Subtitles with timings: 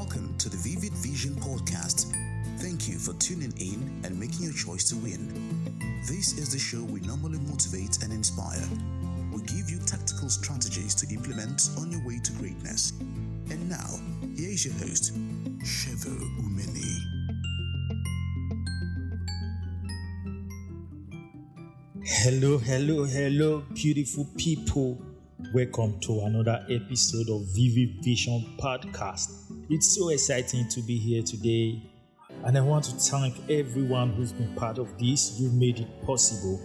[0.00, 2.06] Welcome to the Vivid Vision Podcast.
[2.56, 5.28] Thank you for tuning in and making your choice to win.
[6.08, 8.66] This is the show we normally motivate and inspire.
[9.30, 12.92] We give you tactical strategies to implement on your way to greatness.
[13.50, 14.00] And now,
[14.34, 15.12] here is your host,
[15.58, 16.96] Shevo Umeni.
[22.06, 25.09] Hello, hello, hello, beautiful people.
[25.48, 29.32] Welcome to another episode of Vivid Vision Podcast.
[29.68, 31.82] It's so exciting to be here today,
[32.44, 35.40] and I want to thank everyone who's been part of this.
[35.40, 36.60] You made it possible.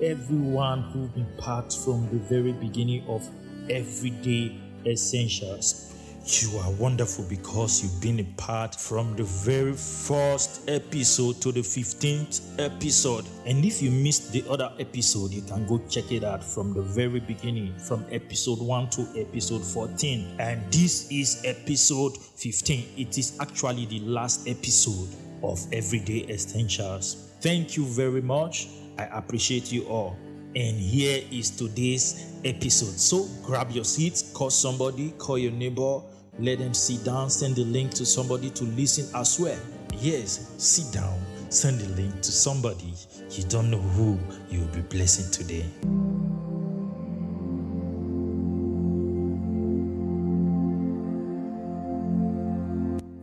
[0.00, 3.28] Everyone who's been part from the very beginning of
[3.68, 5.97] Everyday Essentials.
[6.30, 11.60] You are wonderful because you've been a part from the very first episode to the
[11.60, 13.24] 15th episode.
[13.46, 16.82] And if you missed the other episode, you can go check it out from the
[16.82, 20.36] very beginning, from episode 1 to episode 14.
[20.38, 22.92] And this is episode 15.
[22.98, 25.08] It is actually the last episode
[25.42, 27.32] of Everyday Essentials.
[27.40, 28.68] Thank you very much.
[28.98, 30.14] I appreciate you all.
[30.54, 32.98] And here is today's episode.
[32.98, 36.02] So grab your seats, call somebody, call your neighbor,
[36.38, 39.58] let them sit down, send the link to somebody to listen as well.
[40.00, 42.94] Yes, sit down, send the link to somebody.
[43.32, 45.64] You don't know who you will be blessing today.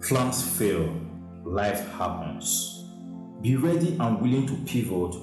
[0.02, 0.94] Plans fail,
[1.44, 2.86] life happens.
[3.42, 5.16] Be ready and willing to pivot.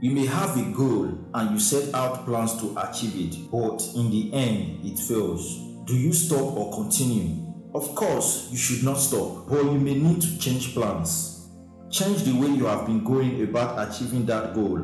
[0.00, 4.10] You may have a goal and you set out plans to achieve it, but in
[4.10, 5.73] the end, it fails.
[5.84, 7.44] Do you stop or continue?
[7.74, 11.50] Of course, you should not stop, but you may need to change plans.
[11.90, 14.78] Change the way you have been going about achieving that goal.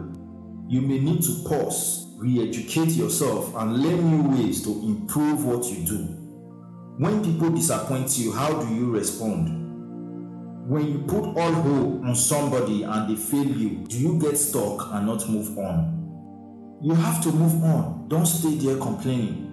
[0.69, 5.65] You may need to pause, re educate yourself, and learn new ways to improve what
[5.65, 5.97] you do.
[6.99, 10.69] When people disappoint you, how do you respond?
[10.69, 14.93] When you put all hope on somebody and they fail you, do you get stuck
[14.93, 16.79] and not move on?
[16.83, 18.07] You have to move on.
[18.09, 19.50] Don't stay there complaining.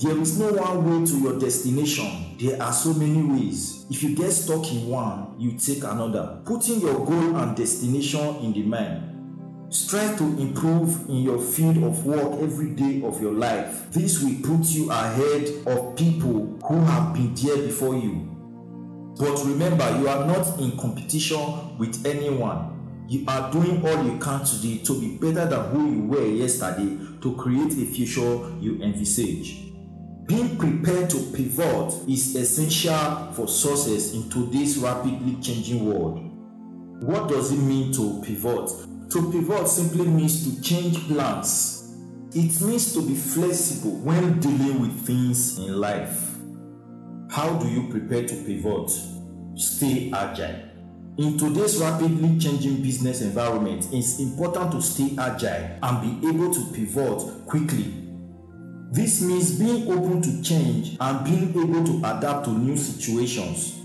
[0.00, 2.34] There is no one way to your destination.
[2.38, 3.84] There are so many ways.
[3.90, 6.40] If you get stuck in one, you take another.
[6.46, 9.68] Putting your goal and destination in the mind.
[9.68, 13.90] Strive to improve in your field of work every day of your life.
[13.90, 18.26] This will put you ahead of people who have been there before you.
[19.18, 23.04] But remember, you are not in competition with anyone.
[23.06, 26.96] You are doing all you can today to be better than who you were yesterday
[27.20, 29.69] to create a future you envisage.
[30.26, 36.20] Being prepared to pivot is essential for success in today's rapidly changing world.
[37.02, 38.70] What does it mean to pivot?
[39.10, 41.96] To pivot simply means to change plans.
[42.32, 46.36] It means to be flexible when dealing with things in life.
[47.30, 48.90] How do you prepare to pivot?
[49.56, 50.68] Stay agile.
[51.18, 56.72] In today's rapidly changing business environment, it's important to stay agile and be able to
[56.72, 58.09] pivot quickly.
[58.92, 63.76] This means being open to change and being able to adapt to new situations.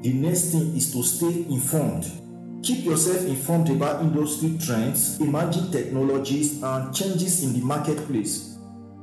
[0.00, 2.10] The next thing is to stay informed.
[2.62, 8.56] Keep yourself informed about industry trends, emerging technologies, and changes in the marketplace.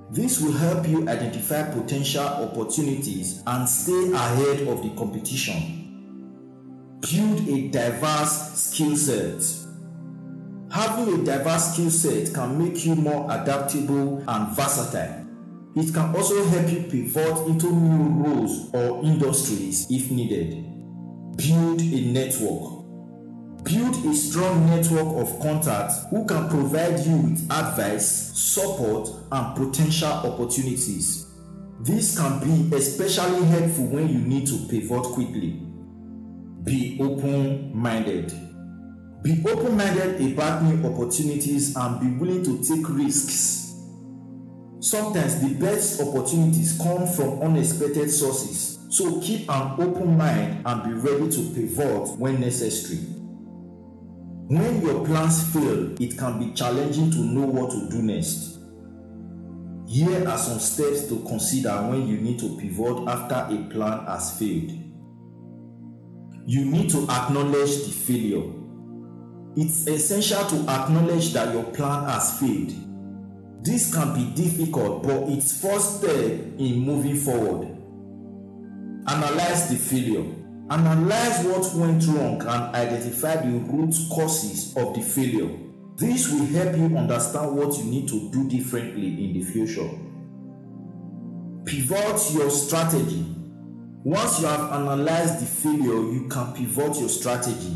[0.09, 6.97] This will help you identify potential opportunities and stay ahead of the competition.
[7.01, 9.44] Build a diverse skill set.
[10.72, 15.24] Having a diverse skill set can make you more adaptable and versatile.
[15.77, 20.63] It can also help you pivot into new roles or industries if needed.
[21.35, 22.85] Build a network.
[23.65, 30.07] Build a strong network of contacts who can provide you with advice, support, and potential
[30.07, 31.25] opportunities.
[31.81, 35.61] This can be especially helpful when you need to pivot quickly.
[36.63, 38.31] Be open minded.
[39.23, 43.64] Be open minded about new opportunities and be willing to take risks.
[44.79, 50.93] Sometimes the best opportunities come from unexpected sources, so keep an open mind and be
[50.93, 52.99] ready to pivot when necessary.
[54.47, 58.59] When your plans fail, it can be challenging to know what to do next.
[59.87, 64.37] Here are some steps to consider when you need to pivot after a plan has
[64.37, 64.71] failed.
[66.45, 68.51] You need to acknowledge the failure.
[69.55, 72.71] It's essential to acknowledge that your plan has failed.
[73.66, 77.76] This can be difficult, but it's first step in moving forward.
[79.08, 80.23] Analyze the failure.
[80.70, 85.50] Analyze what went wrong and identify the root causes of the failure.
[85.97, 89.90] This will help you understand what you need to do differently in the future.
[91.66, 93.26] Pivot your strategy.
[94.03, 97.73] Once you have analyzed the failure, you can pivot your strategy.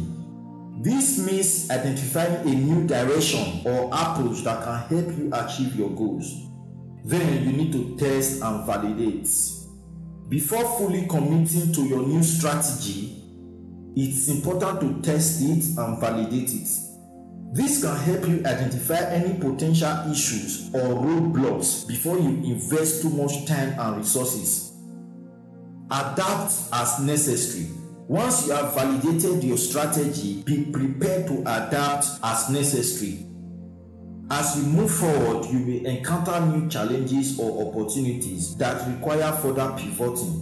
[0.82, 6.48] This means identifying a new direction or approach that can help you achieve your goals.
[7.04, 9.30] Then you need to test and validate.
[10.30, 13.22] Before fully committing to your new strategy,
[13.98, 16.70] it's important to test it and validate it.
[17.52, 23.46] This can help you identify any potential issues or roadblocks before you invest too much
[23.48, 24.72] time and resources.
[25.92, 27.79] Adapt as necessary.
[28.10, 33.24] Once you have validated your strategy, be prepared to adapt as necessary.
[34.32, 40.42] As you move forward, you may encounter new challenges or opportunities that require further pivoting.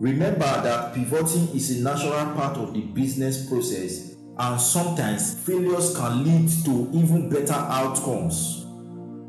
[0.00, 6.22] Remember that pivoting is a natural part of the business process, and sometimes failures can
[6.24, 8.66] lead to even better outcomes.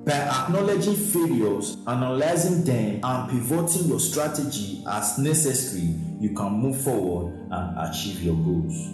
[0.06, 7.33] By acknowledging failures, analyzing them, and pivoting your strategy as necessary, you can move forward
[7.51, 8.87] and achieve your goals.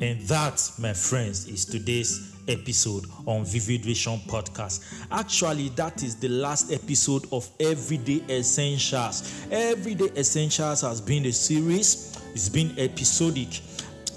[0.00, 4.84] And that, my friends, is today's episode on Vivid Vision Podcast.
[5.10, 9.46] Actually, that is the last episode of Everyday Essentials.
[9.50, 13.60] Everyday Essentials has been a series, it's been episodic.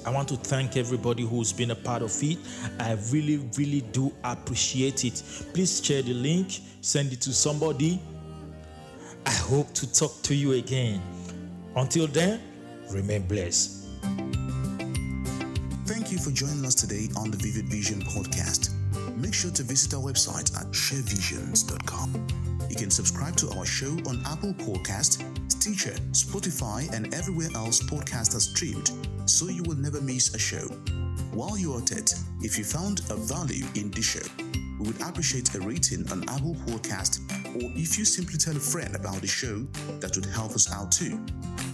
[0.06, 2.38] I want to thank everybody who's been a part of it.
[2.80, 5.24] I really, really do appreciate it.
[5.54, 8.02] Please share the link, send it to somebody.
[9.26, 11.02] I hope to talk to you again.
[11.76, 12.42] Until then,
[12.92, 13.88] remain blessed.
[15.86, 18.72] Thank you for joining us today on the Vivid Vision podcast.
[19.18, 22.28] Make sure to visit our website at shevisionz.com.
[22.70, 28.36] You can subscribe to our show on Apple Podcast, Stitcher, Spotify, and everywhere else podcasts
[28.36, 28.92] are streamed,
[29.26, 30.68] so you will never miss a show.
[31.32, 34.28] While you are at it, if you found a value in this show,
[34.80, 37.20] we would appreciate a rating on Apple Podcast,
[37.56, 39.66] or if you simply tell a friend about the show,
[40.00, 41.20] that would help us out too.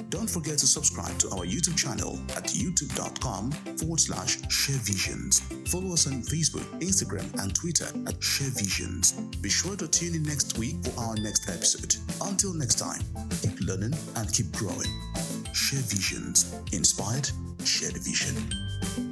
[0.10, 5.42] Don't forget to subscribe to our YouTube channel at youtube.com forward slash shevisionz.
[5.70, 9.40] Follow us on Facebook, Instagram, and Twitter at shevisionz.
[9.42, 11.96] Be sure to tune in next week for our next episode.
[12.28, 13.02] Until next time,
[13.42, 14.90] keep learning and keep growing.
[15.54, 16.54] Share visions.
[16.72, 17.30] Inspired,
[17.64, 19.09] share the vision.